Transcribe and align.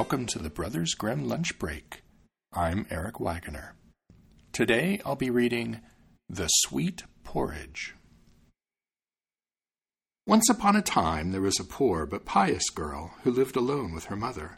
welcome 0.00 0.24
to 0.24 0.38
the 0.38 0.48
Brothers 0.48 0.94
Grimm 0.94 1.28
Lunch 1.28 1.58
Break. 1.58 2.02
I'm 2.54 2.86
Eric 2.88 3.20
Wagoner. 3.20 3.74
Today 4.50 4.98
I'll 5.04 5.14
be 5.14 5.28
reading 5.28 5.80
The 6.26 6.48
Sweet 6.48 7.02
Porridge. 7.22 7.94
Once 10.26 10.48
upon 10.48 10.74
a 10.74 10.80
time 10.80 11.32
there 11.32 11.42
was 11.42 11.60
a 11.60 11.64
poor 11.64 12.06
but 12.06 12.24
pious 12.24 12.70
girl 12.70 13.12
who 13.24 13.30
lived 13.30 13.56
alone 13.56 13.92
with 13.92 14.06
her 14.06 14.16
mother. 14.16 14.56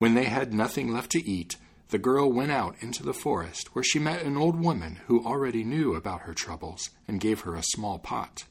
When 0.00 0.14
they 0.14 0.24
had 0.24 0.52
nothing 0.52 0.92
left 0.92 1.12
to 1.12 1.24
eat, 1.24 1.54
the 1.90 1.98
girl 1.98 2.28
went 2.32 2.50
out 2.50 2.74
into 2.80 3.04
the 3.04 3.14
forest 3.14 3.76
where 3.76 3.84
she 3.84 4.00
met 4.00 4.24
an 4.24 4.36
old 4.36 4.60
woman 4.60 4.98
who 5.06 5.24
already 5.24 5.62
knew 5.62 5.94
about 5.94 6.22
her 6.22 6.34
troubles 6.34 6.90
and 7.06 7.20
gave 7.20 7.42
her 7.42 7.54
a 7.54 7.62
small 7.62 8.00
pot. 8.00 8.42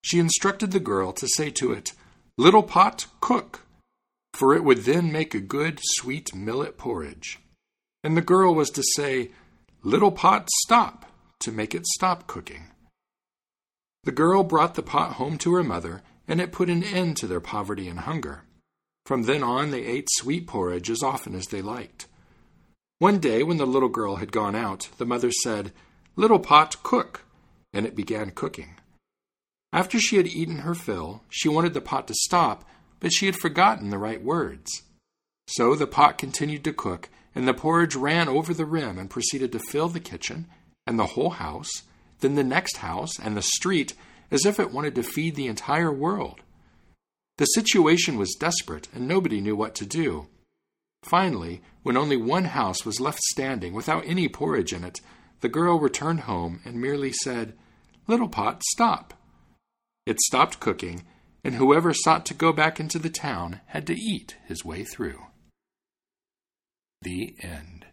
She 0.00 0.20
instructed 0.20 0.70
the 0.70 0.80
girl 0.80 1.12
to 1.12 1.28
say 1.28 1.50
to 1.50 1.72
it, 1.72 1.92
Little 2.38 2.62
pot, 2.62 3.08
cook, 3.20 3.67
for 4.38 4.54
it 4.54 4.62
would 4.62 4.84
then 4.84 5.10
make 5.10 5.34
a 5.34 5.40
good, 5.40 5.80
sweet 5.82 6.32
millet 6.32 6.78
porridge. 6.78 7.40
And 8.04 8.16
the 8.16 8.22
girl 8.22 8.54
was 8.54 8.70
to 8.70 8.84
say, 8.94 9.32
Little 9.82 10.12
pot, 10.12 10.48
stop, 10.64 11.06
to 11.40 11.50
make 11.50 11.74
it 11.74 11.84
stop 11.86 12.28
cooking. 12.28 12.70
The 14.04 14.12
girl 14.12 14.44
brought 14.44 14.76
the 14.76 14.82
pot 14.82 15.14
home 15.14 15.38
to 15.38 15.54
her 15.54 15.64
mother, 15.64 16.02
and 16.28 16.40
it 16.40 16.52
put 16.52 16.70
an 16.70 16.84
end 16.84 17.16
to 17.16 17.26
their 17.26 17.40
poverty 17.40 17.88
and 17.88 17.98
hunger. 17.98 18.44
From 19.06 19.24
then 19.24 19.42
on, 19.42 19.72
they 19.72 19.84
ate 19.84 20.06
sweet 20.08 20.46
porridge 20.46 20.88
as 20.88 21.02
often 21.02 21.34
as 21.34 21.48
they 21.48 21.60
liked. 21.60 22.06
One 23.00 23.18
day, 23.18 23.42
when 23.42 23.56
the 23.56 23.66
little 23.66 23.88
girl 23.88 24.16
had 24.16 24.30
gone 24.30 24.54
out, 24.54 24.88
the 24.98 25.06
mother 25.06 25.32
said, 25.32 25.72
Little 26.14 26.38
pot, 26.38 26.80
cook, 26.84 27.24
and 27.72 27.84
it 27.84 27.96
began 27.96 28.30
cooking. 28.30 28.76
After 29.72 29.98
she 29.98 30.16
had 30.16 30.28
eaten 30.28 30.58
her 30.58 30.76
fill, 30.76 31.24
she 31.28 31.48
wanted 31.48 31.74
the 31.74 31.80
pot 31.80 32.06
to 32.06 32.14
stop, 32.14 32.64
but 33.00 33.12
she 33.12 33.26
had 33.26 33.36
forgotten 33.36 33.90
the 33.90 33.98
right 33.98 34.22
words. 34.22 34.70
So 35.46 35.74
the 35.74 35.86
pot 35.86 36.18
continued 36.18 36.64
to 36.64 36.72
cook, 36.72 37.08
and 37.34 37.46
the 37.46 37.54
porridge 37.54 37.96
ran 37.96 38.28
over 38.28 38.52
the 38.52 38.66
rim 38.66 38.98
and 38.98 39.08
proceeded 39.08 39.52
to 39.52 39.58
fill 39.58 39.88
the 39.88 40.00
kitchen 40.00 40.46
and 40.86 40.98
the 40.98 41.06
whole 41.06 41.30
house, 41.30 41.70
then 42.20 42.34
the 42.34 42.44
next 42.44 42.78
house 42.78 43.18
and 43.18 43.36
the 43.36 43.42
street, 43.42 43.94
as 44.30 44.44
if 44.44 44.58
it 44.58 44.72
wanted 44.72 44.94
to 44.94 45.02
feed 45.02 45.36
the 45.36 45.46
entire 45.46 45.92
world. 45.92 46.40
The 47.36 47.44
situation 47.46 48.18
was 48.18 48.36
desperate, 48.38 48.88
and 48.94 49.06
nobody 49.06 49.40
knew 49.40 49.54
what 49.54 49.74
to 49.76 49.86
do. 49.86 50.26
Finally, 51.04 51.62
when 51.82 51.96
only 51.96 52.16
one 52.16 52.46
house 52.46 52.84
was 52.84 53.00
left 53.00 53.20
standing 53.30 53.72
without 53.72 54.04
any 54.06 54.28
porridge 54.28 54.72
in 54.72 54.82
it, 54.82 55.00
the 55.40 55.48
girl 55.48 55.78
returned 55.78 56.20
home 56.20 56.60
and 56.64 56.80
merely 56.80 57.12
said, 57.12 57.54
Little 58.08 58.28
pot, 58.28 58.62
stop. 58.64 59.14
It 60.04 60.20
stopped 60.20 60.58
cooking, 60.58 61.04
and 61.44 61.54
whoever 61.54 61.92
sought 61.94 62.26
to 62.26 62.34
go 62.34 62.52
back 62.52 62.80
into 62.80 62.98
the 62.98 63.10
town 63.10 63.60
had 63.66 63.86
to 63.86 63.94
eat 63.94 64.36
his 64.46 64.64
way 64.64 64.84
through. 64.84 65.26
The 67.02 67.36
End. 67.40 67.86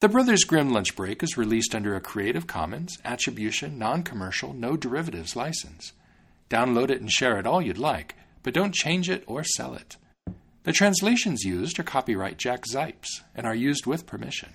The 0.00 0.08
Brothers 0.08 0.44
Grimm 0.44 0.70
Lunch 0.72 0.96
Break 0.96 1.22
is 1.22 1.36
released 1.36 1.74
under 1.74 1.94
a 1.94 2.00
Creative 2.00 2.46
Commons 2.46 2.96
Attribution 3.04 3.78
Non 3.78 4.02
Commercial 4.02 4.52
No 4.52 4.76
Derivatives 4.76 5.36
license. 5.36 5.92
Download 6.48 6.90
it 6.90 7.00
and 7.00 7.10
share 7.10 7.38
it 7.38 7.46
all 7.46 7.60
you'd 7.60 7.78
like, 7.78 8.14
but 8.42 8.54
don't 8.54 8.74
change 8.74 9.10
it 9.10 9.24
or 9.26 9.44
sell 9.44 9.74
it. 9.74 9.96
The 10.64 10.72
translations 10.72 11.44
used 11.44 11.78
are 11.78 11.82
copyright 11.82 12.36
Jack 12.36 12.64
Zipes 12.70 13.08
and 13.34 13.46
are 13.46 13.54
used 13.54 13.86
with 13.86 14.06
permission. 14.06 14.54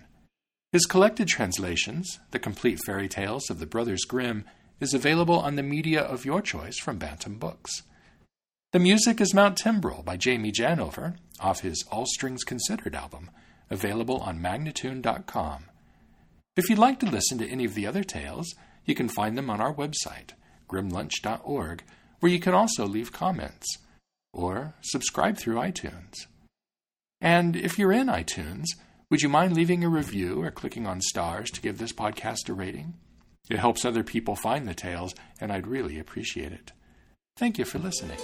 His 0.72 0.86
collected 0.86 1.28
translations, 1.28 2.20
The 2.32 2.40
Complete 2.40 2.80
Fairy 2.86 3.08
Tales 3.08 3.50
of 3.50 3.60
the 3.60 3.66
Brothers 3.66 4.04
Grimm, 4.06 4.46
is 4.80 4.94
available 4.94 5.40
on 5.40 5.56
the 5.56 5.64
media 5.64 6.02
of 6.02 6.26
your 6.26 6.42
choice 6.42 6.78
from 6.78 6.98
Bantam 6.98 7.36
Books. 7.36 7.84
The 8.74 8.80
music 8.80 9.22
is 9.22 9.34
Mount 9.34 9.58
Timbrel 9.58 10.04
by 10.04 10.18
Jamie 10.18 10.52
Janover 10.52 11.16
off 11.40 11.62
his 11.62 11.84
All 11.92 12.06
Strings 12.06 12.44
Considered 12.44 12.96
album, 12.96 13.30
available 13.70 14.18
on 14.18 14.40
Magnatune.com. 14.40 15.66
If 16.58 16.70
you'd 16.70 16.80
like 16.80 17.00
to 17.00 17.06
listen 17.06 17.38
to 17.38 17.48
any 17.48 17.66
of 17.66 17.74
the 17.74 17.88
other 17.88 18.04
tales, 18.04 18.54
you 18.86 18.96
can 18.96 19.10
find 19.10 19.38
them 19.38 19.50
on 19.50 19.62
our 19.62 19.74
website, 19.74 20.32
grimlunch.org, 20.70 21.84
where 22.20 22.32
you 22.32 22.40
can 22.40 22.54
also 22.54 22.86
leave 22.86 23.12
comments 23.12 23.78
or 24.34 24.74
subscribe 24.82 25.38
through 25.38 25.56
iTunes. 25.56 26.14
And 27.22 27.56
if 27.56 27.80
you're 27.80 27.92
in 27.92 28.08
iTunes, 28.08 28.66
would 29.10 29.22
you 29.22 29.30
mind 29.30 29.54
leaving 29.54 29.84
a 29.84 29.90
review 29.90 30.42
or 30.42 30.52
clicking 30.52 30.86
on 30.86 31.00
stars 31.02 31.50
to 31.52 31.62
give 31.62 31.78
this 31.78 31.94
podcast 31.94 32.50
a 32.50 32.54
rating? 32.54 32.96
It 33.50 33.60
helps 33.60 33.86
other 33.86 34.04
people 34.04 34.36
find 34.36 34.68
the 34.68 34.74
tales, 34.74 35.14
and 35.40 35.52
I'd 35.52 35.68
really 35.68 36.00
appreciate 36.00 36.52
it. 36.52 36.72
Thank 37.38 37.58
you 37.58 37.66
for 37.66 37.80
listening. 37.80 38.18